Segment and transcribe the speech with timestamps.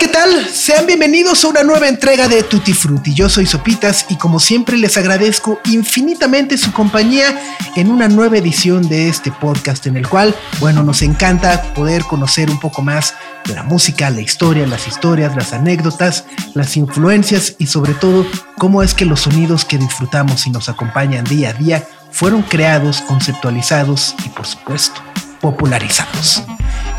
[0.00, 0.46] ¿Qué tal?
[0.46, 3.12] Sean bienvenidos a una nueva entrega de Tutti Frutti.
[3.12, 7.38] Yo soy Sopitas y como siempre les agradezco infinitamente su compañía
[7.76, 12.48] en una nueva edición de este podcast en el cual, bueno, nos encanta poder conocer
[12.48, 13.12] un poco más
[13.44, 16.24] de la música, la historia, las historias, las anécdotas,
[16.54, 21.24] las influencias y sobre todo cómo es que los sonidos que disfrutamos y nos acompañan
[21.24, 25.02] día a día fueron creados, conceptualizados y por supuesto
[25.42, 26.42] popularizados.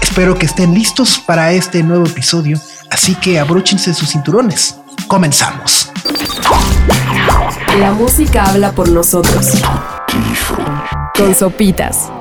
[0.01, 2.59] Espero que estén listos para este nuevo episodio,
[2.91, 4.79] así que abróchense sus cinturones.
[5.07, 5.91] Comenzamos.
[7.79, 9.61] La música habla por nosotros.
[11.15, 12.11] Con Sopitas.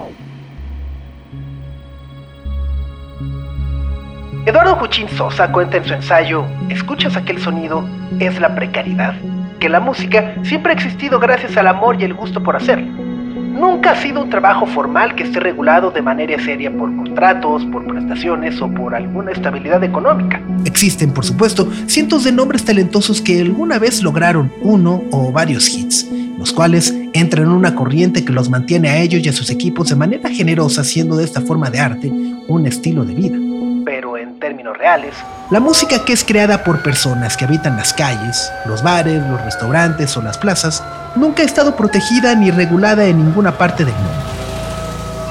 [4.47, 7.87] Eduardo Juchín Sosa cuenta en su ensayo ¿Escuchas aquel sonido?
[8.19, 9.15] Es la precariedad.
[9.59, 13.20] Que la música siempre ha existido gracias al amor y el gusto por hacerlo
[13.51, 17.87] nunca ha sido un trabajo formal que esté regulado de manera seria por contratos, por
[17.87, 20.41] prestaciones o por alguna estabilidad económica.
[20.65, 26.09] Existen, por supuesto, cientos de nombres talentosos que alguna vez lograron uno o varios hits,
[26.39, 29.89] los cuales entran en una corriente que los mantiene a ellos y a sus equipos
[29.89, 32.13] de manera generosa, haciendo de esta forma de arte
[32.49, 33.50] un estilo de vida.
[33.91, 35.17] Pero en términos reales,
[35.51, 40.17] la música que es creada por personas que habitan las calles, los bares, los restaurantes
[40.17, 40.81] o las plazas,
[41.17, 44.13] nunca ha estado protegida ni regulada en ninguna parte del mundo.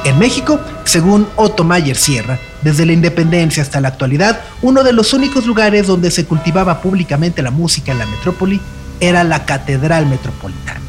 [0.04, 5.14] En México, según Otto Mayer Sierra, desde la independencia hasta la actualidad, uno de los
[5.14, 8.60] únicos lugares donde se cultivaba públicamente la música en la metrópoli
[9.00, 10.82] era la Catedral Metropolitana.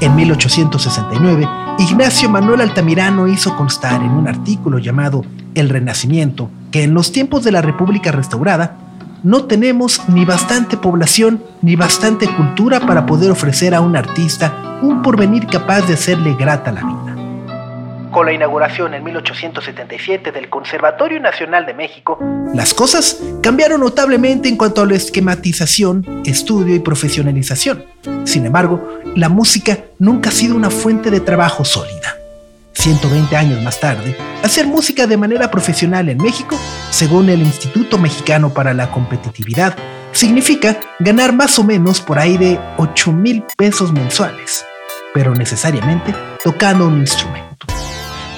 [0.00, 1.48] En 1869,
[1.80, 7.44] Ignacio Manuel Altamirano hizo constar en un artículo llamado El Renacimiento que en los tiempos
[7.44, 8.76] de la República restaurada
[9.22, 15.02] no tenemos ni bastante población ni bastante cultura para poder ofrecer a un artista un
[15.02, 18.10] porvenir capaz de hacerle grata la vida.
[18.10, 22.18] Con la inauguración en 1877 del Conservatorio Nacional de México,
[22.52, 27.84] las cosas cambiaron notablemente en cuanto a la esquematización, estudio y profesionalización.
[28.24, 32.21] Sin embargo, la música nunca ha sido una fuente de trabajo sólida.
[32.82, 36.58] 120 años más tarde, hacer música de manera profesional en México,
[36.90, 39.76] según el Instituto Mexicano para la Competitividad,
[40.10, 44.64] significa ganar más o menos por ahí de 8 mil pesos mensuales,
[45.14, 46.12] pero necesariamente
[46.42, 47.68] tocando un instrumento.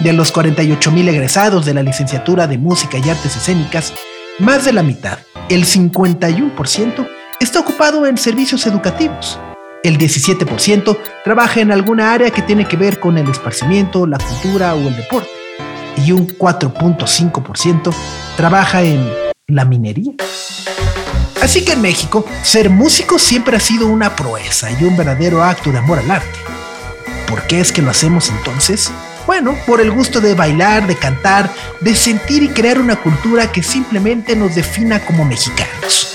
[0.01, 3.95] De los 48 mil egresados de la licenciatura de Música y Artes Escénicas,
[4.41, 7.09] más de la mitad, el 51%,
[7.41, 9.41] está ocupado en servicios educativos,
[9.85, 14.75] el 17% trabaja en alguna área que tiene que ver con el esparcimiento, la cultura
[14.75, 15.29] o el deporte.
[16.05, 17.95] Y un 4.5%
[18.37, 19.13] trabaja en
[19.47, 20.13] la minería.
[21.43, 25.71] Así que en México, ser músico siempre ha sido una proeza y un verdadero acto
[25.71, 26.39] de amor al arte.
[27.29, 28.91] ¿Por qué es que lo hacemos entonces?
[29.27, 31.53] Bueno, por el gusto de bailar, de cantar,
[31.83, 36.14] de sentir y crear una cultura que simplemente nos defina como mexicanos.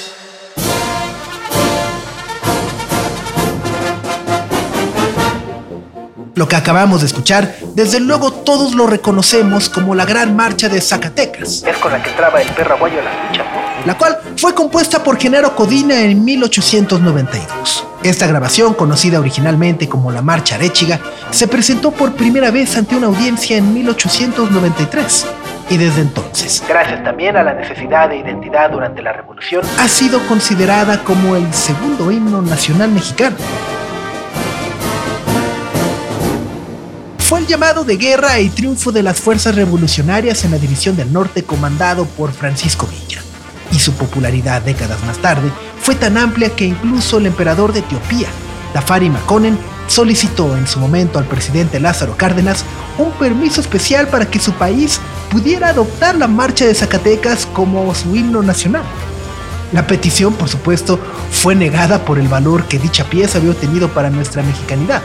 [6.39, 10.79] Lo que acabamos de escuchar, desde luego todos lo reconocemos como la Gran Marcha de
[10.79, 11.63] Zacatecas.
[11.67, 13.43] Es con la que entraba el perro aguayo a la lucha,
[13.85, 17.85] La cual fue compuesta por Genaro Codina en 1892.
[18.03, 23.07] Esta grabación, conocida originalmente como la Marcha Arechiga, se presentó por primera vez ante una
[23.07, 25.25] audiencia en 1893
[25.69, 30.25] y desde entonces, gracias también a la necesidad de identidad durante la revolución, ha sido
[30.25, 33.35] considerada como el segundo himno nacional mexicano.
[37.29, 41.13] Fue el llamado de guerra y triunfo de las fuerzas revolucionarias en la División del
[41.13, 43.21] Norte comandado por Francisco Villa.
[43.71, 48.29] Y su popularidad décadas más tarde fue tan amplia que incluso el emperador de Etiopía,
[48.73, 52.65] Tafari Makonnen, solicitó en su momento al presidente Lázaro Cárdenas
[52.97, 54.99] un permiso especial para que su país
[55.29, 58.85] pudiera adoptar la marcha de Zacatecas como su himno nacional.
[59.71, 60.99] La petición, por supuesto,
[61.29, 65.03] fue negada por el valor que dicha pieza había obtenido para nuestra mexicanidad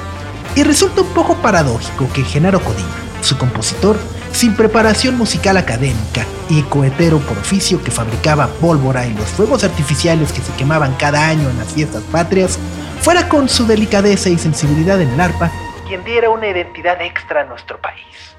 [0.56, 2.88] y resulta un poco paradójico que Genaro Codina,
[3.20, 3.96] su compositor,
[4.32, 10.32] sin preparación musical académica y cohetero por oficio que fabricaba pólvora y los fuegos artificiales
[10.32, 12.58] que se quemaban cada año en las fiestas patrias,
[13.00, 15.50] fuera con su delicadeza y sensibilidad en el arpa
[15.84, 18.33] quien diera una identidad extra a nuestro país.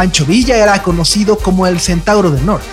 [0.00, 2.64] Pancho Villa era conocido como el Centauro del Norte.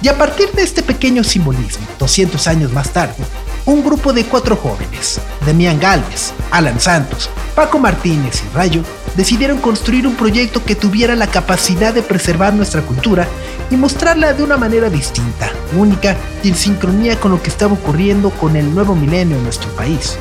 [0.00, 3.22] Y a partir de este pequeño simbolismo, 200 años más tarde,
[3.66, 8.80] un grupo de cuatro jóvenes, Demián Galvez, Alan Santos, Paco Martínez y Rayo,
[9.18, 13.28] decidieron construir un proyecto que tuviera la capacidad de preservar nuestra cultura
[13.70, 18.30] y mostrarla de una manera distinta, única y en sincronía con lo que estaba ocurriendo
[18.30, 20.16] con el nuevo milenio en nuestro país.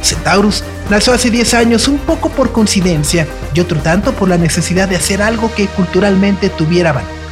[0.00, 4.88] Centaurus nació hace 10 años un poco por coincidencia y otro tanto por la necesidad
[4.88, 7.22] de hacer algo que culturalmente tuviera valor.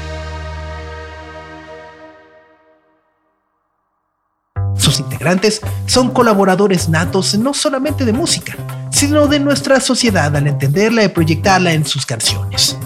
[4.77, 8.57] Sus integrantes son colaboradores natos no solamente de música,
[8.91, 12.77] sino de nuestra sociedad al entenderla y proyectarla en sus canciones.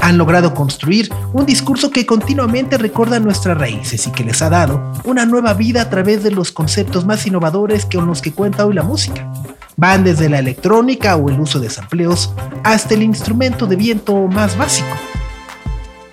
[0.00, 4.92] Han logrado construir un discurso que continuamente recuerda nuestras raíces y que les ha dado
[5.04, 8.74] una nueva vida a través de los conceptos más innovadores con los que cuenta hoy
[8.74, 9.30] la música.
[9.76, 12.32] Van desde la electrónica o el uso de sampleos
[12.64, 14.96] hasta el instrumento de viento más básico.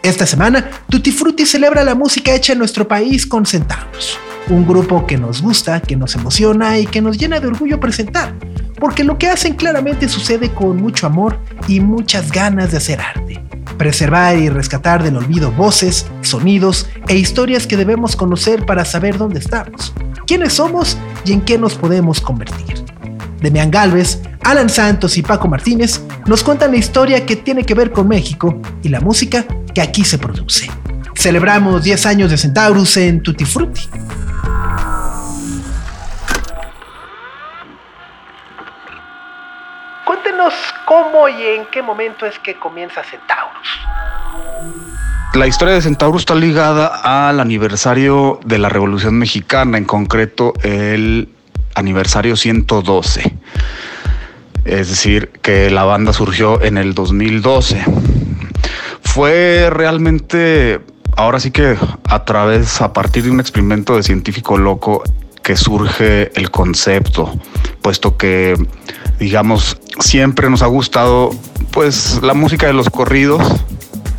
[0.04, 4.18] Esta semana, Tutti Frutti celebra la música hecha en nuestro país con centavos
[4.50, 8.34] un grupo que nos gusta, que nos emociona y que nos llena de orgullo presentar,
[8.80, 13.44] porque lo que hacen claramente sucede con mucho amor y muchas ganas de hacer arte.
[13.78, 19.40] Preservar y rescatar del olvido voces, sonidos e historias que debemos conocer para saber dónde
[19.40, 19.94] estamos,
[20.26, 22.87] quiénes somos y en qué nos podemos convertir.
[23.42, 27.92] Demian Galvez, Alan Santos y Paco Martínez nos cuentan la historia que tiene que ver
[27.92, 30.70] con México y la música que aquí se produce.
[31.16, 33.90] Celebramos 10 años de Centaurus en Tutti Frutti.
[40.88, 43.68] cómo y en qué momento es que comienza Centaurus.
[45.34, 51.30] La historia de Centaurus está ligada al aniversario de la Revolución Mexicana, en concreto el
[51.78, 53.34] aniversario 112.
[54.66, 57.84] Es decir, que la banda surgió en el 2012.
[59.02, 60.82] Fue realmente,
[61.16, 65.04] ahora sí que a través, a partir de un experimento de científico loco,
[65.42, 67.40] que surge el concepto,
[67.82, 68.56] puesto que
[69.20, 71.32] digamos, siempre nos ha gustado
[71.72, 73.42] pues la música de los corridos,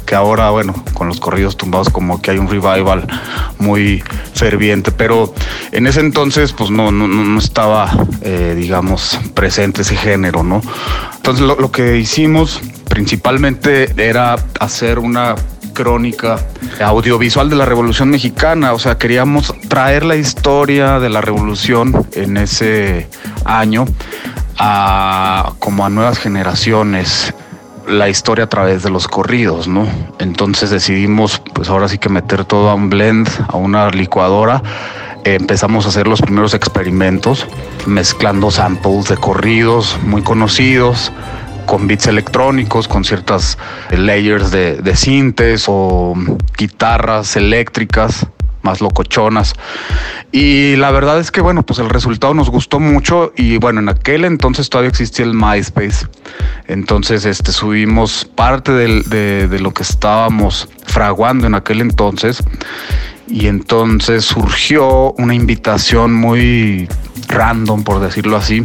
[0.08, 3.06] que ahora, bueno, con los corridos tumbados como que hay un revival
[3.58, 4.02] muy
[4.32, 5.34] ferviente, pero
[5.70, 7.90] en ese entonces pues no, no, no estaba,
[8.22, 10.62] eh, digamos, presente ese género, ¿no?
[11.16, 12.58] Entonces lo, lo que hicimos
[12.88, 15.34] principalmente era hacer una
[15.75, 16.38] crónica
[16.82, 22.38] audiovisual de la Revolución Mexicana, o sea, queríamos traer la historia de la revolución en
[22.38, 23.08] ese
[23.44, 23.84] año
[24.56, 27.34] a como a nuevas generaciones
[27.88, 29.88] la historia a través de los corridos, ¿no?
[30.19, 34.62] Entonces decidimos, pues ahora sí que meter todo a un blend, a una licuadora.
[35.25, 37.46] empezamos a hacer los primeros experimentos,
[37.87, 41.12] mezclando samples de corridos muy conocidos,
[41.67, 43.58] con beats electrónicos, con ciertas
[43.91, 46.14] layers de, de sintes o
[46.56, 48.26] guitarras eléctricas
[48.69, 49.55] más locochonas.
[50.31, 53.89] Y la verdad es que, bueno, pues el resultado nos gustó mucho y bueno, en
[53.89, 56.06] aquel entonces todavía existía el MySpace.
[56.67, 62.43] Entonces, este, subimos parte de, de lo que estábamos fraguando en aquel entonces
[63.27, 66.89] y entonces surgió una invitación muy
[67.29, 68.63] random, por decirlo así,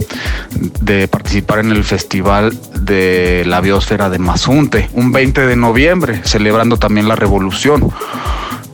[0.82, 6.78] de participar en el Festival de la Biosfera de Mazunte, un 20 de noviembre, celebrando
[6.78, 7.92] también la revolución.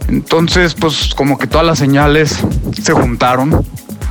[0.10, 2.40] Entonces, pues como que todas las señales
[2.82, 3.64] se juntaron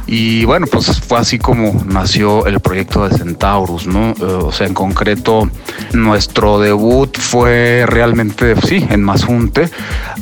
[0.06, 4.10] y bueno, pues fue así como nació el proyecto de Centaurus, ¿no?
[4.12, 5.50] Eh, o sea, en concreto,
[5.92, 9.68] nuestro debut fue realmente, sí, en Mazunte,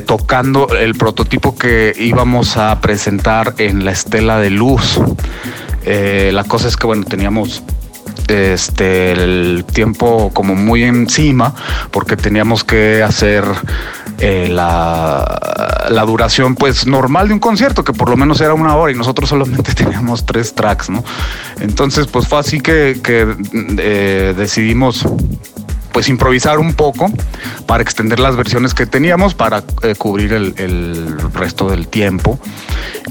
[0.06, 4.99] tocando el prototipo que íbamos a presentar en la estela de luz.
[5.85, 7.62] Eh, la cosa es que, bueno, teníamos
[8.28, 11.54] este el tiempo como muy encima
[11.90, 13.45] porque teníamos que hacer
[14.18, 18.75] eh, la, la, duración pues normal de un concierto, que por lo menos era una
[18.75, 21.04] hora y nosotros solamente teníamos tres tracks, ¿no?
[21.61, 23.00] Entonces pues fue así que,
[23.78, 25.06] eh, decidimos
[25.97, 27.11] pues improvisar un poco
[27.65, 32.38] para extender las versiones que teníamos para eh, cubrir el, resto del tiempo.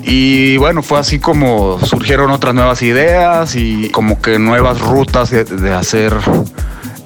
[0.03, 5.73] Y bueno, fue así como surgieron otras nuevas ideas y como que nuevas rutas de
[5.73, 6.13] hacer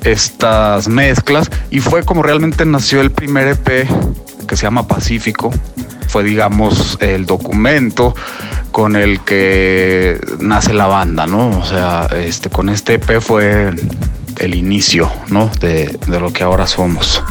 [0.03, 3.87] estas mezclas y fue como realmente nació el primer EP
[4.49, 5.49] que se llama Pacífico.
[6.09, 8.13] Fue, digamos, el documento
[8.71, 11.57] con el que nace la banda, ¿no?
[11.57, 13.73] O sea, este, con este EP fue
[14.39, 15.49] el inicio, ¿no?
[15.59, 17.21] De, de lo que ahora somos.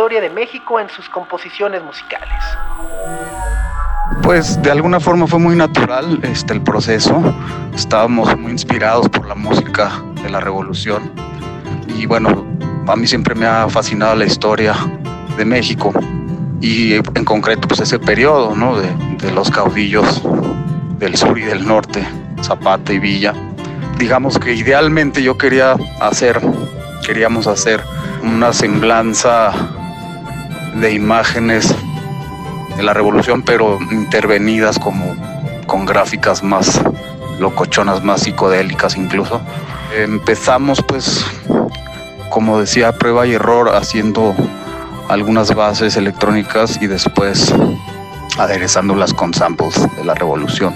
[0.00, 2.42] Historia de México en sus composiciones musicales?
[4.22, 7.22] Pues de alguna forma fue muy natural este, el proceso.
[7.74, 11.12] Estábamos muy inspirados por la música de la revolución.
[11.98, 12.46] Y bueno,
[12.88, 14.74] a mí siempre me ha fascinado la historia
[15.36, 15.92] de México
[16.62, 18.78] y en concreto pues ese periodo ¿no?
[18.78, 20.22] de, los caudillos
[20.98, 22.02] del sur y del norte,
[22.42, 23.34] Zapata y Villa.
[23.98, 26.40] Digamos que idealmente yo quería hacer,
[27.04, 27.84] queríamos hacer
[28.22, 29.69] una semblanza
[30.80, 31.74] de imágenes
[32.76, 35.14] de la revolución, pero intervenidas como
[35.66, 36.80] con gráficas más
[37.38, 39.40] locochonas, más psicodélicas incluso.
[39.96, 41.24] Empezamos pues,
[42.30, 44.34] como decía, prueba y error haciendo
[45.08, 47.52] algunas bases electrónicas y después
[48.38, 50.74] aderezándolas con samples de la revolución.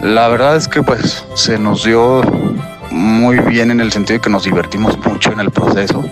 [0.00, 2.22] La verdad es que pues se nos dio
[2.90, 6.04] muy bien en el sentido de que nos divertimos mucho en el proceso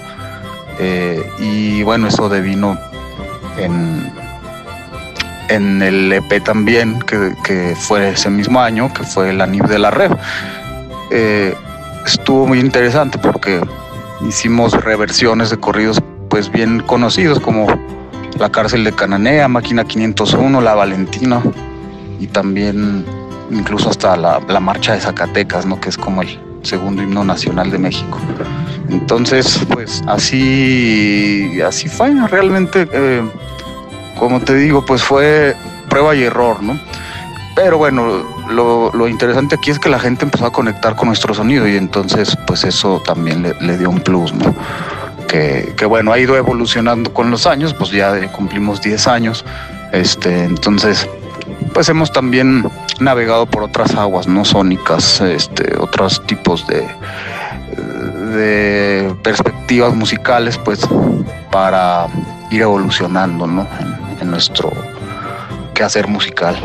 [0.79, 2.79] eh, y bueno, eso devino
[3.57, 4.13] en,
[5.49, 9.79] en el EP también, que, que fue ese mismo año, que fue el ANIB de
[9.79, 10.13] la Red.
[11.11, 11.55] Eh,
[12.05, 13.61] estuvo muy interesante porque
[14.27, 17.67] hicimos reversiones de corridos pues bien conocidos como
[18.39, 21.43] La cárcel de Cananea, Máquina 501, La Valentina
[22.19, 23.05] y también
[23.51, 25.81] incluso hasta la, la marcha de Zacatecas, ¿no?
[25.81, 28.19] Que es como el segundo himno nacional de México.
[28.89, 32.13] Entonces, pues así, así fue.
[32.29, 33.23] Realmente, eh,
[34.19, 35.57] como te digo, pues fue
[35.89, 36.79] prueba y error, ¿no?
[37.55, 41.33] Pero bueno, lo, lo interesante aquí es que la gente empezó a conectar con nuestro
[41.33, 44.55] sonido y entonces, pues eso también le, le dio un plus, ¿no?
[45.27, 49.45] Que, que, bueno, ha ido evolucionando con los años, pues ya cumplimos 10 años.
[49.93, 51.09] Este, entonces,
[51.73, 52.65] pues hemos también
[53.01, 56.87] navegado por otras aguas, no sónicas, este, otros tipos de,
[58.37, 60.87] de perspectivas musicales, pues
[61.51, 62.07] para
[62.51, 63.67] ir evolucionando ¿no?
[63.81, 64.71] en, en nuestro
[65.75, 66.57] quehacer musical.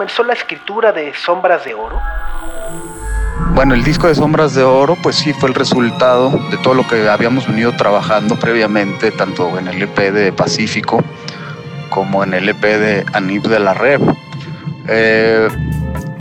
[0.00, 2.00] Comenzó la escritura de Sombras de Oro?
[3.52, 6.88] Bueno, el disco de Sombras de Oro, pues sí, fue el resultado de todo lo
[6.88, 11.04] que habíamos venido trabajando previamente, tanto en el EP de Pacífico
[11.90, 14.00] como en el EP de Anib de la Rev.
[14.88, 15.48] Eh,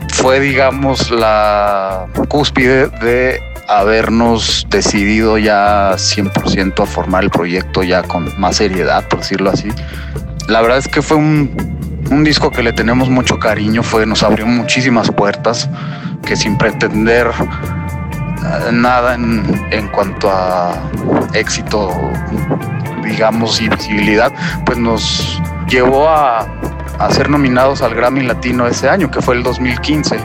[0.09, 8.37] fue, digamos, la cúspide de habernos decidido ya 100% a formar el proyecto ya con
[8.37, 9.69] más seriedad, por decirlo así.
[10.49, 11.78] La verdad es que fue un,
[12.11, 15.69] un disco que le tenemos mucho cariño, fue, nos abrió muchísimas puertas
[16.25, 20.73] que sin pretender eh, nada en, en cuanto a
[21.33, 21.91] éxito,
[23.03, 24.31] digamos, y visibilidad,
[24.65, 26.47] pues nos llevó a,
[26.99, 30.17] a ser nominados al Grammy Latino ese año, que fue el 2015,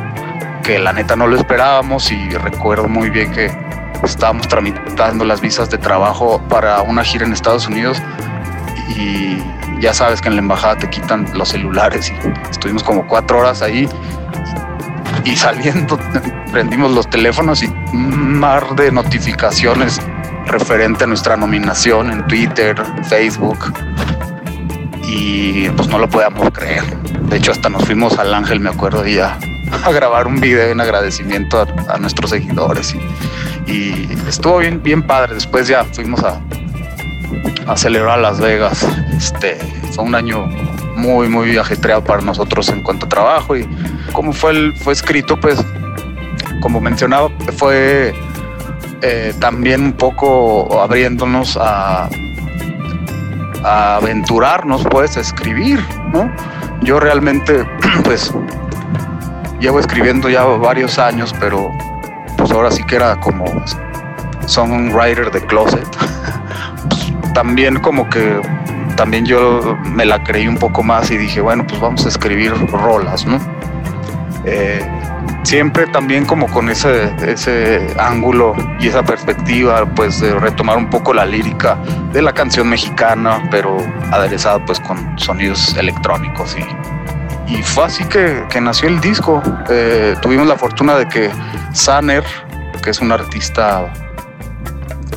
[0.62, 3.50] que la neta no lo esperábamos y recuerdo muy bien que
[4.02, 8.02] estábamos tramitando las visas de trabajo para una gira en Estados Unidos
[8.96, 9.38] y
[9.84, 13.60] ya sabes que en la embajada te quitan los celulares y estuvimos como cuatro horas
[13.60, 13.86] ahí
[15.24, 15.98] y saliendo
[16.52, 20.00] prendimos los teléfonos y un mar de notificaciones
[20.46, 23.74] referente a nuestra nominación en Twitter, Facebook
[25.02, 26.84] y pues no lo podíamos creer.
[27.28, 29.38] De hecho hasta nos fuimos al Ángel, me acuerdo, y a,
[29.84, 32.94] a grabar un video en agradecimiento a, nuestros seguidores
[33.66, 35.34] y, y, estuvo bien, bien padre.
[35.34, 36.40] Después ya fuimos a,
[37.66, 38.86] a celebrar Las Vegas.
[39.16, 39.56] Este
[39.92, 40.46] fue un año
[40.96, 43.68] muy, muy ajetreado para nosotros en cuanto a trabajo y
[44.12, 45.58] como fue, fue escrito, pues,
[46.60, 48.14] como mencionaba, fue
[49.02, 52.08] eh, también un poco abriéndonos a,
[53.62, 56.30] aventurarnos, pues, a escribir, ¿no?
[56.82, 57.66] Yo realmente,
[58.04, 58.32] pues,
[59.60, 61.70] llevo escribiendo ya varios años, pero
[62.36, 63.44] pues ahora sí que era como
[64.46, 65.86] songwriter de closet.
[67.34, 68.40] también como que
[68.96, 72.52] también yo me la creí un poco más y dije, bueno, pues vamos a escribir
[72.68, 73.38] rolas, ¿no?
[74.44, 74.80] Eh,
[75.42, 81.12] siempre también como con ese, ese ángulo y esa perspectiva, pues de retomar un poco
[81.12, 81.76] la lírica
[82.12, 83.76] de la canción mexicana, pero
[84.12, 89.42] aderezada pues con sonidos electrónicos y, y fue así que, que nació el disco.
[89.68, 91.30] Eh, tuvimos la fortuna de que
[91.72, 92.24] Saner,
[92.82, 93.92] que es un artista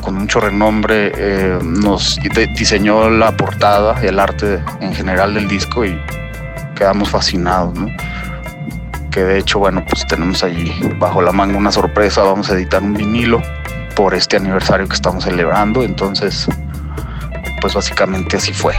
[0.00, 2.18] con mucho renombre, eh, nos
[2.56, 5.98] diseñó la portada y el arte en general del disco y
[6.74, 7.78] quedamos fascinados.
[9.10, 12.82] Que de hecho, bueno, pues tenemos allí bajo la manga una sorpresa, vamos a editar
[12.82, 13.42] un vinilo
[13.96, 16.46] por este aniversario que estamos celebrando, entonces,
[17.60, 18.74] pues básicamente así fue.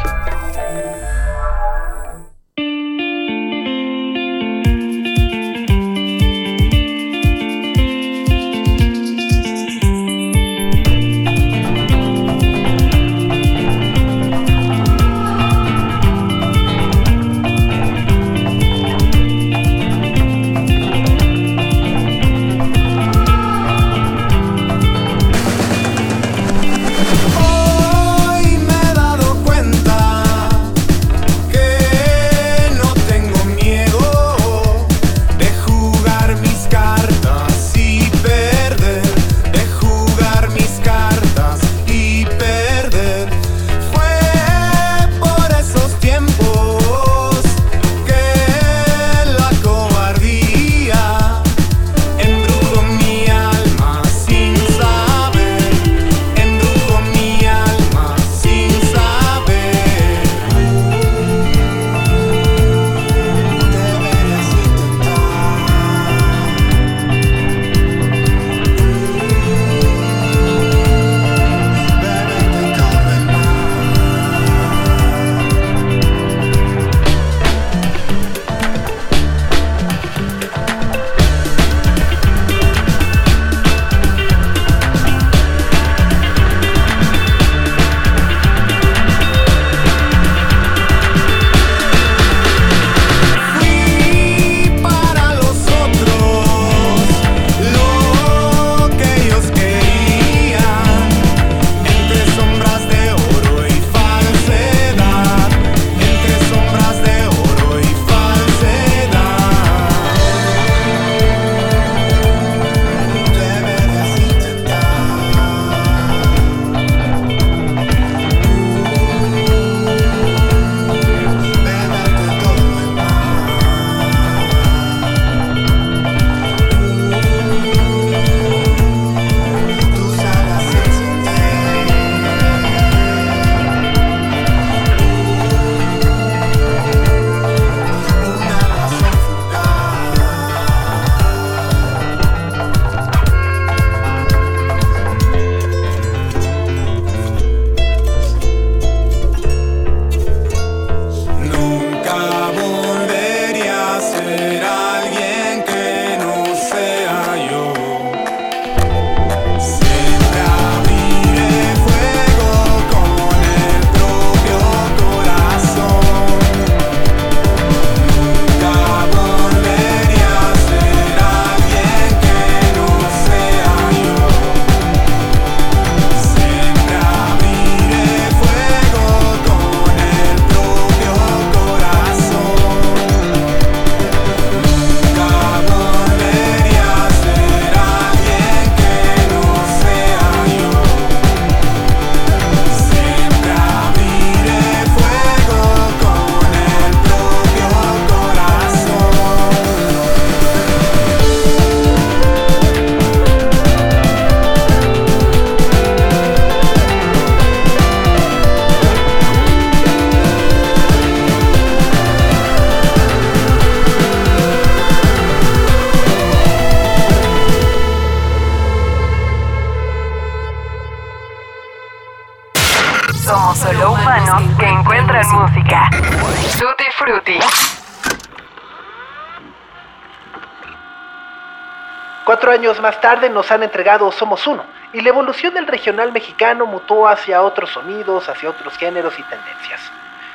[233.09, 237.71] Tarde nos han entregado Somos Uno, y la evolución del regional mexicano mutó hacia otros
[237.71, 239.81] sonidos, hacia otros géneros y tendencias.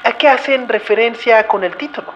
[0.02, 2.12] ¿A qué hacen referencia con el título?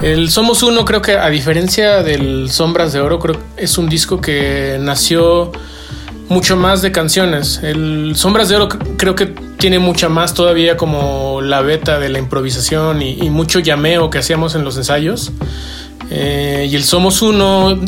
[0.00, 3.86] El Somos Uno creo que a diferencia del Sombras de Oro, creo que es un
[3.86, 5.52] disco que nació
[6.30, 7.60] mucho más de canciones.
[7.62, 12.18] El Sombras de Oro creo que tiene mucha más todavía como la beta de la
[12.18, 15.32] improvisación y, y mucho llameo que hacíamos en los ensayos.
[16.10, 17.78] Eh, y el Somos Uno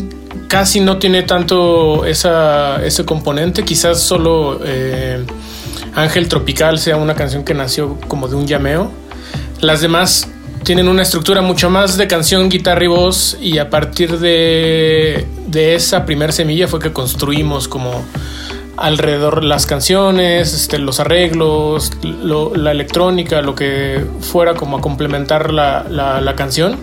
[0.51, 5.23] casi no tiene tanto esa, ese componente, quizás solo eh,
[5.95, 8.91] Ángel Tropical sea una canción que nació como de un llameo.
[9.61, 10.27] Las demás
[10.65, 15.75] tienen una estructura mucho más de canción, guitarra y voz y a partir de, de
[15.75, 18.03] esa primer semilla fue que construimos como
[18.75, 25.53] alrededor las canciones, este, los arreglos, lo- la electrónica, lo que fuera como a complementar
[25.53, 25.85] la-
[26.19, 26.77] la canción.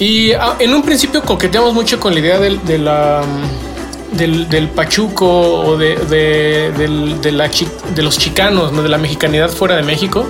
[0.00, 5.28] Y ah, en un principio coqueteamos mucho con la idea del, mm, del, pachuco
[5.60, 7.20] o de, de-
[7.94, 8.82] de los chicanos, ¿no?
[8.82, 10.26] de la mexicanidad fuera de México.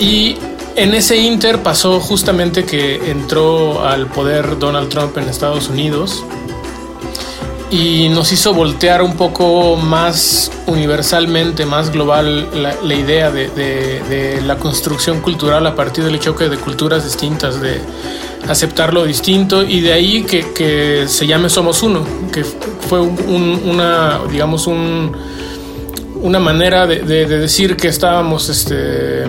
[0.00, 0.36] Y
[0.74, 6.24] en ese inter pasó justamente que entró al poder Donald Trump en Estados Unidos
[7.70, 15.20] y nos hizo voltear un poco más universalmente, más global la, idea de, la construcción
[15.20, 17.80] cultural a partir del choque de culturas distintas, de
[18.48, 23.62] aceptar lo distinto y de ahí que, se llame Somos Uno, que fue un- un-
[23.70, 25.12] una, digamos, un,
[26.22, 29.24] una manera de decir que estábamos este,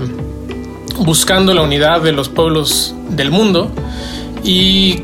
[1.00, 3.72] buscando la unidad de los pueblos del mundo
[4.44, 5.02] y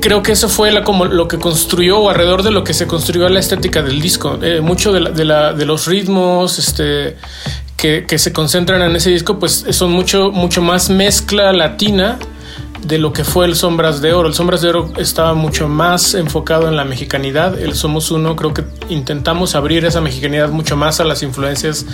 [0.00, 3.40] creo que eso fue lo que construyó o alrededor de lo que se construyó la
[3.40, 4.38] estética del disco.
[4.42, 7.16] Eh, mucho de, la- de la- de los ritmos este,
[7.76, 12.18] que, que se concentran en ese disco, pues son mucho, mucho más mezcla latina
[12.86, 14.28] de lo que fue el Sombras de Oro.
[14.28, 17.58] El Sombras de Oro estaba mucho más enfocado en la mexicanidad.
[17.58, 21.84] El Somos Uno creo que intentamos abrir esa mexicanidad mucho más a las influencias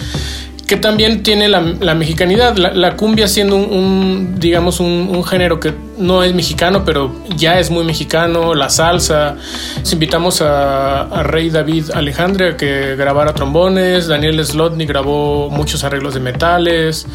[0.73, 2.57] que también tiene la, la mexicanidad.
[2.57, 7.71] La, la cumbia siendo un, digamos, un, género que no es mexicano, pero ya es
[7.71, 8.55] muy mexicano.
[8.55, 9.37] La salsa.
[9.93, 14.07] Invitamos a, a Rey David Alejandre a que grabara trombones.
[14.07, 17.07] Daniel Slotny grabó muchos arreglos de metales.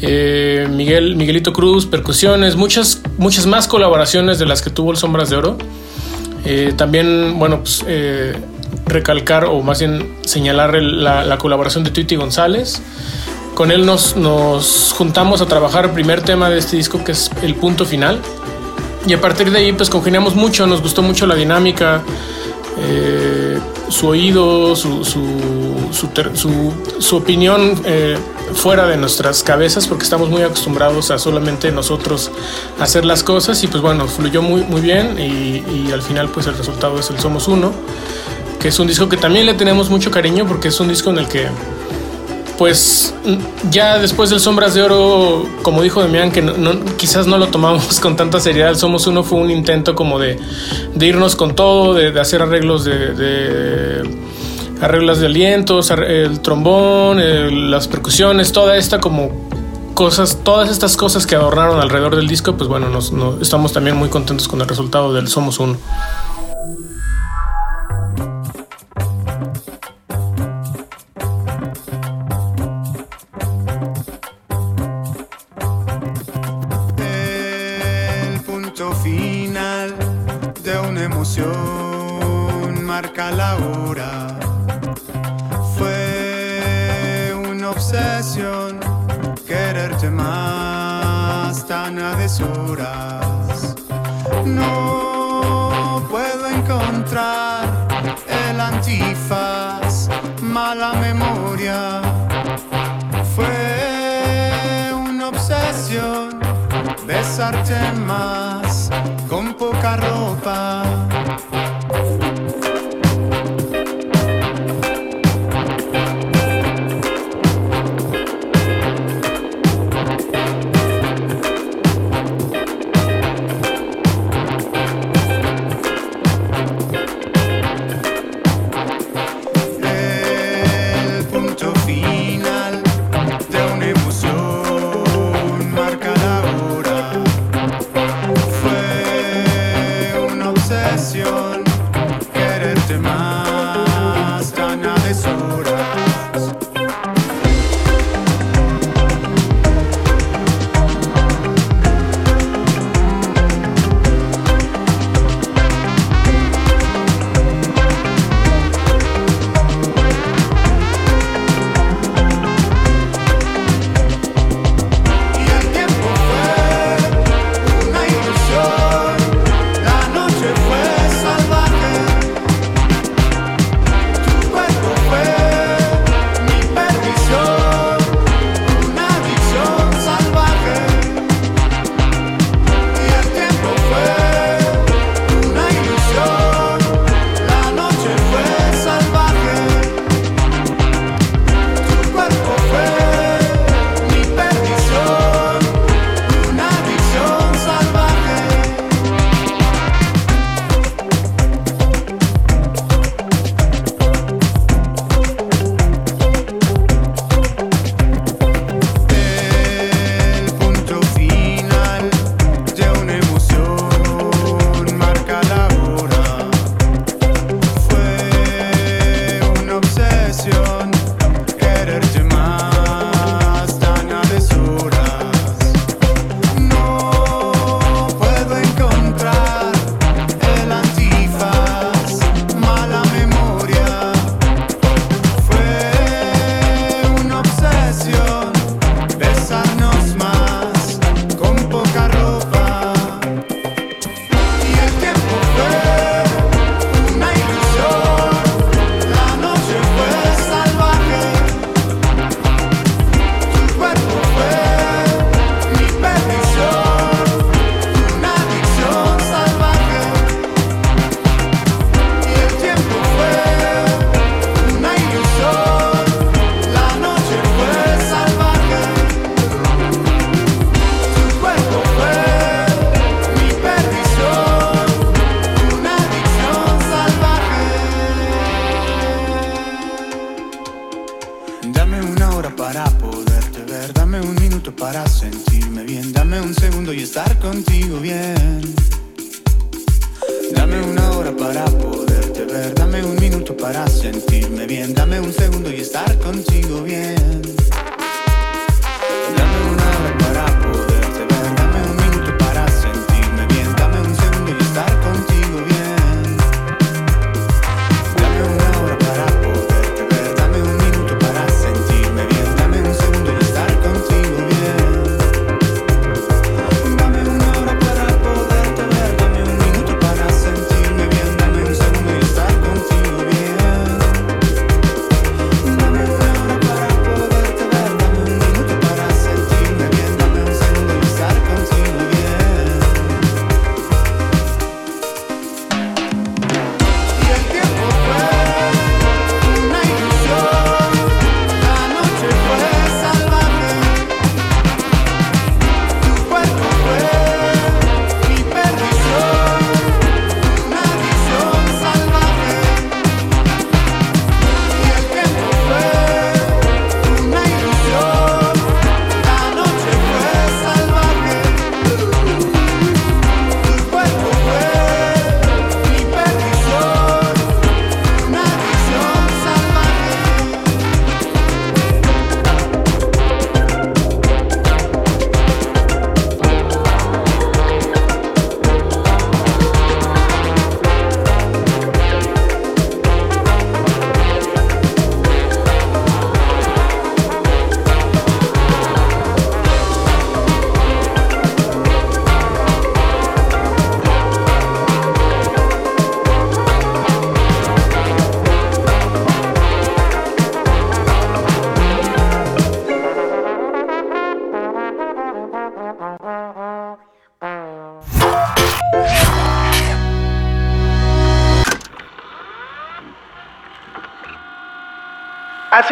[0.00, 2.54] Eh, Miguel, Miguelito Cruz, percusiones.
[2.54, 5.58] Muchas, muchas más colaboraciones de las que tuvo el Sombras de Oro.
[6.44, 8.36] Eh, también, bueno, pues eh,
[8.86, 12.82] recalcar o más bien señalar la, la colaboración de Twitty González.
[13.54, 17.30] Con él nos, nos juntamos a trabajar el primer tema de este disco que es
[17.42, 18.18] el punto final.
[19.06, 22.02] Y a partir de ahí pues congeniamos mucho, nos gustó mucho la dinámica,
[22.78, 23.58] eh,
[23.88, 25.22] su oído, su, su,
[25.92, 28.16] su, su- su opinión eh,
[28.54, 32.30] fuera de nuestras cabezas porque estamos muy acostumbrados a solamente nosotros
[32.80, 36.46] hacer las cosas y pues bueno, fluyó muy, muy bien y, y al final pues
[36.46, 37.72] el resultado es el Somos Uno,
[38.62, 41.18] que es un disco que también le tenemos mucho cariño porque es un disco en
[41.18, 41.48] el que
[42.58, 43.12] pues
[43.70, 47.98] ya después del Sombras de Oro, como dijo Demián, que no- quizás no lo tomamos
[48.00, 50.38] con tanta seriedad, Somos Uno fue un intento como de,
[51.00, 54.04] irnos con todo, de, hacer arreglos de,
[54.80, 59.30] arreglos de alientos, el trombón, las percusiones, toda esta como
[59.94, 64.08] cosas, todas estas cosas que adornaron alrededor del disco, pues bueno, nos- estamos también muy
[64.08, 65.76] contentos con el resultado del Somos Uno.
[108.06, 108.90] Más
[109.28, 110.61] con poca ropa.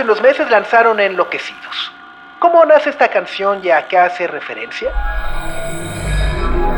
[0.00, 1.92] Hace unos meses lanzaron Enloquecidos.
[2.38, 4.88] ¿Cómo nace esta canción y a qué hace referencia?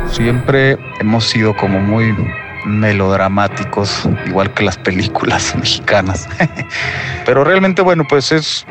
[0.09, 2.17] Siempre hemos sido como muy
[2.65, 6.29] melodramáticos, igual que las películas mexicanas.
[7.25, 8.67] Pero realmente, bueno, pues es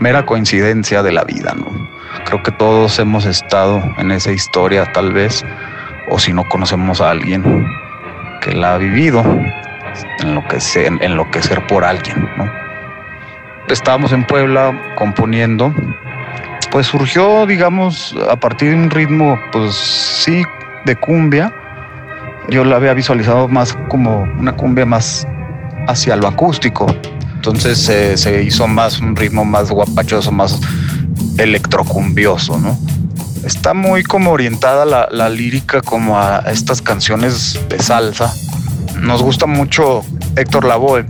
[0.00, 1.66] mera coincidencia de la vida, ¿no?
[2.24, 5.44] Creo que todos hemos estado en esa historia, tal vez,
[6.08, 7.68] o si no conocemos a alguien
[8.40, 9.22] que la ha vivido,
[10.18, 12.21] enloquecer, enloquecer por alguien.
[13.72, 15.74] Estábamos en Puebla componiendo,
[16.70, 20.42] pues surgió, digamos, a partir de un ritmo, pues sí,
[20.84, 21.54] de cumbia.
[22.50, 25.26] Yo la había visualizado más como una cumbia más
[25.88, 26.84] hacia lo acústico.
[27.34, 30.60] Entonces eh, se hizo más un ritmo más guapachoso, más
[31.38, 32.78] electrocumbioso, ¿no?
[33.42, 38.34] Está muy como orientada la, la lírica como a estas canciones de salsa.
[39.00, 40.04] Nos gusta mucho
[40.36, 41.06] Héctor Lavoe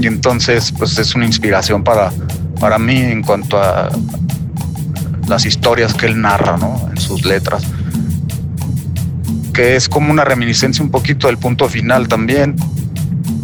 [0.00, 2.10] y entonces pues es una inspiración para,
[2.58, 3.90] para mí en cuanto a
[5.28, 6.88] las historias que él narra, ¿no?
[6.90, 7.62] En sus letras.
[9.52, 12.56] Que es como una reminiscencia un poquito del punto final también,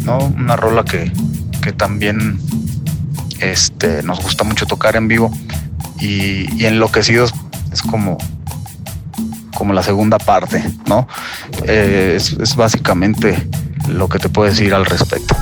[0.03, 0.17] ¿no?
[0.17, 1.11] Una rola que,
[1.61, 2.39] que también
[3.39, 5.31] este, nos gusta mucho tocar en vivo.
[5.99, 7.33] Y, Enloquecidos
[7.71, 8.17] es como,
[9.55, 11.07] como la segunda parte, ¿no?
[11.63, 13.47] Eh, es básicamente
[13.87, 15.35] lo que te puedo decir al respecto.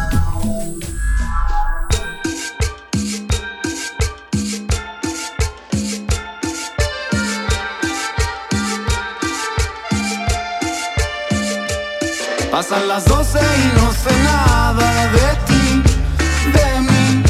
[12.96, 15.84] Las doce y no sé nada de ti,
[16.56, 17.24] de mí.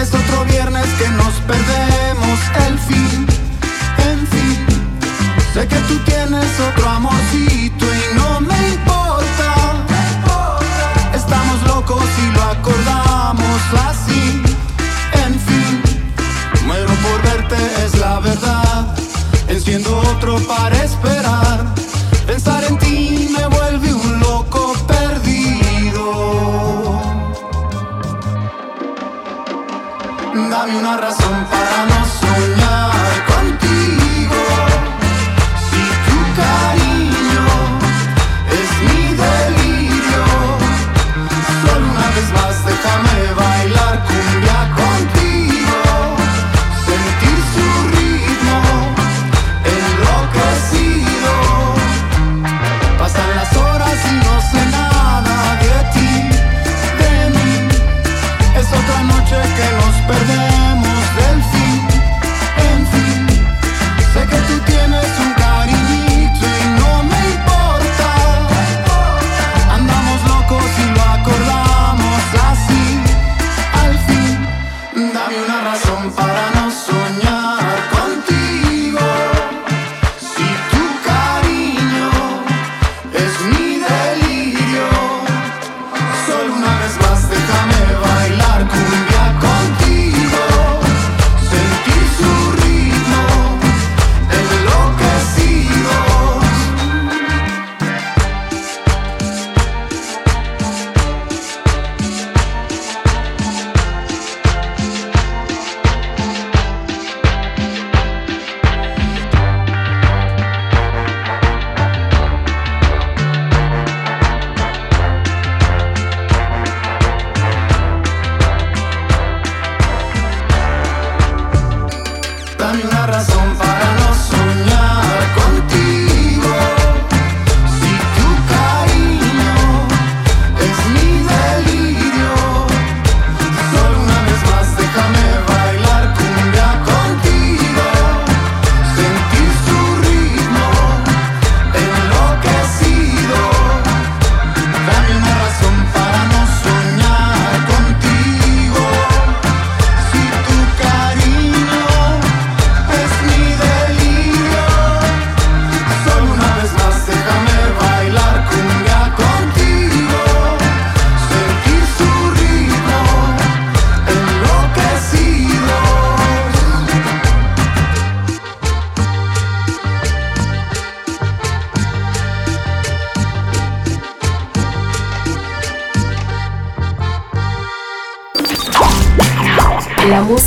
[0.00, 3.26] Es otro viernes que nos perdemos el fin,
[4.10, 4.58] en fin.
[5.52, 9.50] Sé que tú tienes otro amorcito y no me importa.
[11.14, 14.42] Estamos locos y lo acordamos así,
[15.26, 15.82] en fin.
[16.64, 18.96] Muero por verte, es la verdad.
[19.46, 20.82] Enciendo otro para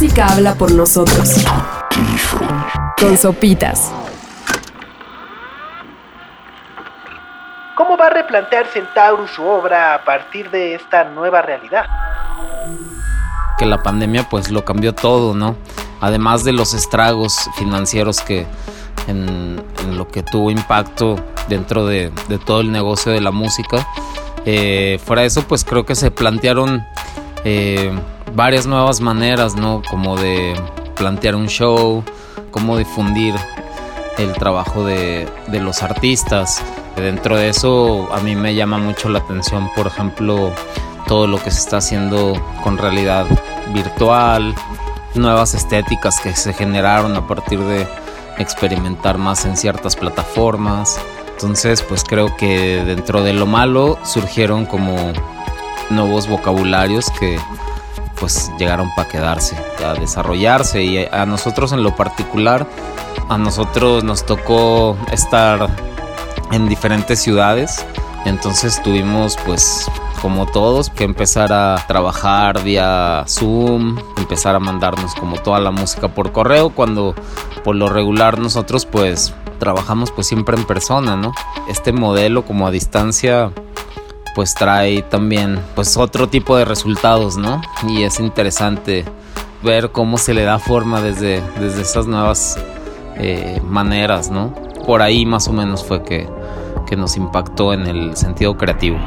[0.03, 1.45] música habla por nosotros.
[2.99, 3.89] Con sopitas.
[7.77, 11.85] ¿Cómo va a replantear Centaurus su obra a partir de esta nueva realidad?
[13.57, 15.55] que la pandemia pues lo cambió todo, ¿no?
[16.01, 18.45] Además de los estragos financieros que
[19.07, 21.15] en, en lo que tuvo impacto
[21.47, 23.87] dentro de, de todo el negocio de la música,
[24.45, 26.83] eh, fuera de eso pues creo que se plantearon
[27.45, 27.93] eh,
[28.33, 29.81] varias nuevas maneras, ¿no?
[29.89, 30.53] Como de
[30.95, 32.03] plantear un show,
[32.51, 33.35] cómo difundir
[34.17, 36.61] el trabajo de, de los artistas.
[36.95, 40.51] Dentro de eso a mí me llama mucho la atención, por ejemplo,
[41.07, 43.25] todo lo que se está haciendo con realidad
[43.73, 44.55] virtual,
[45.15, 47.87] nuevas estéticas que se generaron a partir de
[48.37, 50.99] experimentar más en ciertas plataformas.
[51.31, 54.95] Entonces, pues creo que dentro de lo malo surgieron como
[55.89, 57.37] nuevos vocabularios que
[58.23, 62.65] pues llegaron para quedarse, a desarrollarse y a nosotros en lo particular,
[63.27, 65.67] a nosotros nos tocó estar
[66.53, 67.85] en diferentes ciudades,
[68.23, 75.35] entonces tuvimos pues como todos, que empezar a trabajar vía Zoom, empezar a mandarnos como
[75.41, 77.15] toda la música por correo, cuando
[77.65, 81.33] por lo regular nosotros pues trabajamos pues siempre en persona, ¿no?
[81.67, 83.51] Este modelo como a distancia
[84.35, 87.61] pues trae también pues otro tipo de resultados, ¿no?
[87.87, 89.05] Y es interesante
[89.63, 92.57] ver cómo se le da forma desde, desde esas nuevas
[93.15, 94.53] eh, maneras, ¿no?
[94.85, 96.27] Por ahí más o menos fue que,
[96.85, 98.97] que nos impactó en el sentido creativo.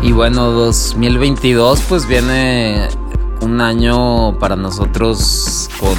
[0.00, 2.88] Y bueno, 2022 pues viene
[3.40, 5.96] un año para nosotros con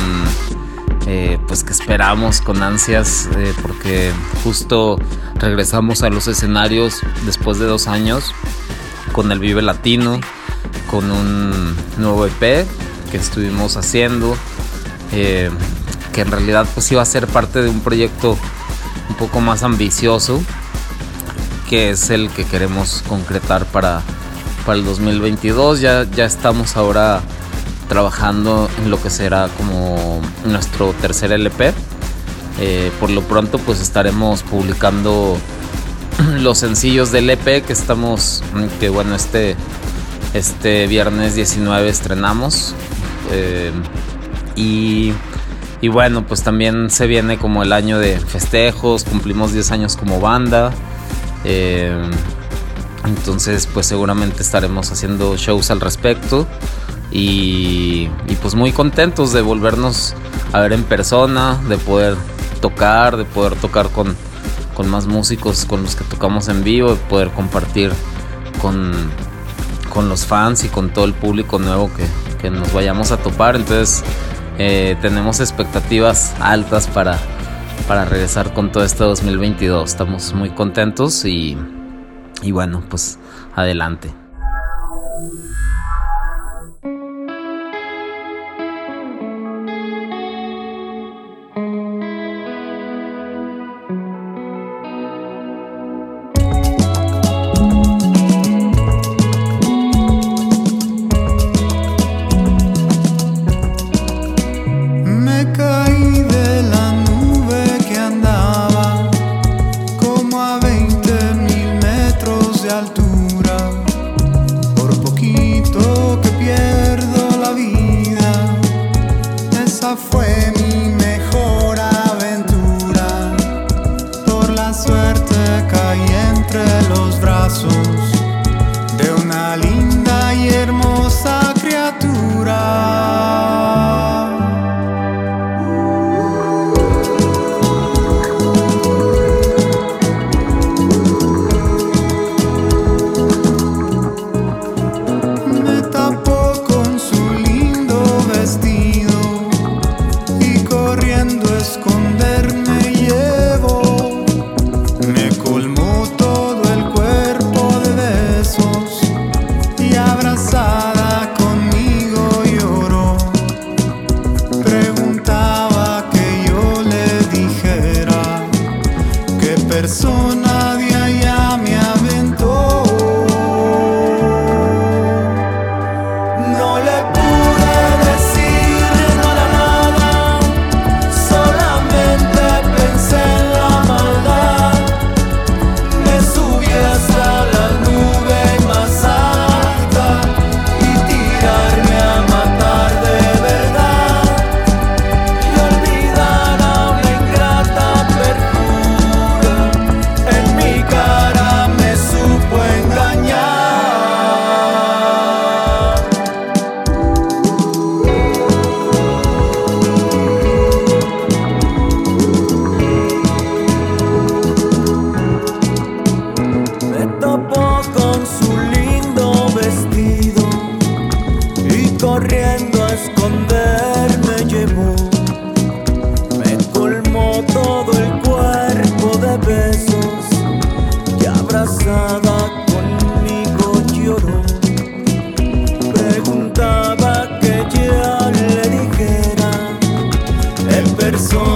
[1.05, 4.11] eh, pues que esperamos con ansias eh, porque
[4.43, 4.97] justo
[5.35, 8.33] regresamos a los escenarios después de dos años
[9.11, 10.21] con el Vive Latino,
[10.89, 12.65] con un nuevo EP
[13.11, 14.37] que estuvimos haciendo,
[15.11, 15.49] eh,
[16.13, 18.37] que en realidad pues iba a ser parte de un proyecto
[19.09, 20.41] un poco más ambicioso
[21.70, 24.01] que es el que queremos concretar para,
[24.65, 25.80] para el 2022.
[25.80, 27.22] Ya, ya estamos ahora
[27.88, 31.74] trabajando en lo que será como nuestro tercer LP.
[32.59, 35.38] Eh, por lo pronto pues estaremos publicando
[36.39, 38.43] los sencillos del EP que estamos,
[38.80, 39.55] que bueno, este,
[40.34, 42.74] este viernes 19 estrenamos.
[43.32, 43.72] Eh,
[44.55, 45.13] y,
[45.82, 50.20] y bueno, pues también se viene como el año de festejos, cumplimos 10 años como
[50.20, 50.72] banda.
[51.43, 52.09] Eh,
[53.05, 56.47] entonces, pues seguramente estaremos haciendo shows al respecto.
[57.11, 58.07] Y,
[58.41, 60.13] pues muy contentos de volvernos
[60.53, 62.15] a ver en persona, de poder
[62.61, 64.15] tocar, de poder tocar con,
[64.75, 67.91] con más músicos con los que tocamos en vivo, de poder compartir
[68.61, 68.91] con,
[69.89, 72.05] con los fans y con todo el público nuevo que,
[72.39, 73.55] que nos vayamos a topar.
[73.55, 74.03] Entonces,
[74.59, 77.17] eh, tenemos expectativas altas para,
[77.88, 79.89] para regresar con todo este 2022.
[79.89, 81.57] Estamos muy contentos y,
[82.41, 83.19] y bueno, pues
[83.55, 84.18] adelante.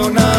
[0.04, 0.33] corazón.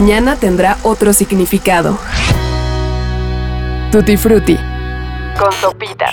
[0.00, 1.98] Mañana tendrá otro significado.
[3.90, 4.56] Tutti Frutti.
[5.36, 6.12] Con sopitas.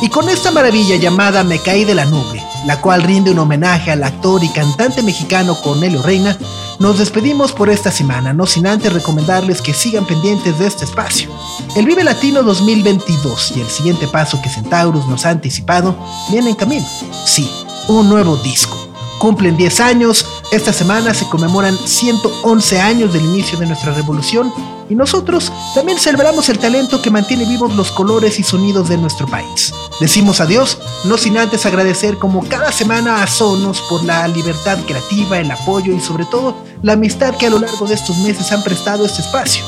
[0.00, 3.90] Y con esta maravilla llamada Me caí de la nube, la cual rinde un homenaje
[3.90, 6.38] al actor y cantante mexicano Cornelio Reina,
[6.82, 11.30] nos despedimos por esta semana, no sin antes recomendarles que sigan pendientes de este espacio.
[11.76, 15.96] El Vive Latino 2022 y el siguiente paso que Centaurus nos ha anticipado
[16.32, 16.84] viene en camino.
[17.24, 17.48] Sí,
[17.86, 18.76] un nuevo disco.
[19.20, 24.52] Cumplen 10 años, esta semana se conmemoran 111 años del inicio de nuestra revolución
[24.90, 29.28] y nosotros también celebramos el talento que mantiene vivos los colores y sonidos de nuestro
[29.28, 29.72] país.
[30.00, 35.38] Decimos adiós, no sin antes agradecer como cada semana a Sonos por la libertad creativa,
[35.38, 38.62] el apoyo y sobre todo la amistad que a lo largo de estos meses han
[38.62, 39.64] prestado este espacio.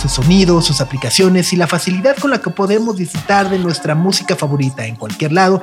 [0.00, 4.36] Sus sonidos, sus aplicaciones y la facilidad con la que podemos disfrutar de nuestra música
[4.36, 5.62] favorita en cualquier lado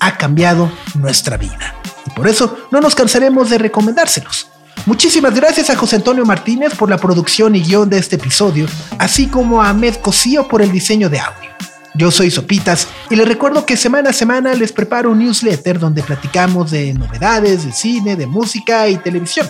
[0.00, 1.74] ha cambiado nuestra vida.
[2.06, 4.48] Y por eso no nos cansaremos de recomendárselos.
[4.86, 8.66] Muchísimas gracias a José Antonio Martínez por la producción y guion de este episodio,
[8.98, 11.50] así como a Ahmed Cosío por el diseño de audio.
[11.96, 16.02] Yo soy Sopitas y les recuerdo que semana a semana les preparo un newsletter donde
[16.02, 19.48] platicamos de novedades, de cine, de música y televisión.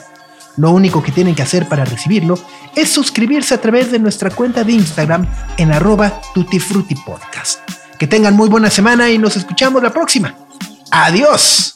[0.56, 2.38] Lo único que tienen que hacer para recibirlo
[2.74, 5.26] es suscribirse a través de nuestra cuenta de Instagram
[5.56, 7.60] en arroba tutifrutipodcast.
[7.98, 10.34] Que tengan muy buena semana y nos escuchamos la próxima.
[10.90, 11.75] ¡Adiós!